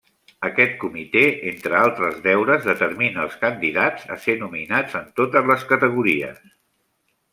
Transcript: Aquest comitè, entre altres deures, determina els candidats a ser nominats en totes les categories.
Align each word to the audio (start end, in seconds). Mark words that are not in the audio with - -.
Aquest 0.47 0.71
comitè, 0.83 1.21
entre 1.51 1.77
altres 1.81 2.17
deures, 2.23 2.65
determina 2.69 3.27
els 3.27 3.35
candidats 3.43 4.09
a 4.17 4.17
ser 4.25 4.37
nominats 4.41 4.97
en 5.01 5.07
totes 5.21 5.51
les 5.53 5.67
categories. 5.75 6.43